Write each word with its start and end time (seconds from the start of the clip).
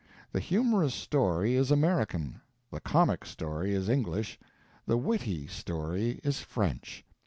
The 0.31 0.39
humorous 0.39 0.95
story 0.95 1.53
is 1.53 1.69
American, 1.69 2.41
the 2.71 2.79
comic 2.79 3.23
story 3.23 3.75
is 3.75 3.87
English, 3.87 4.39
the 4.87 4.97
witty 4.97 5.45
story 5.45 6.19
is 6.23 6.39
French. 6.39 7.05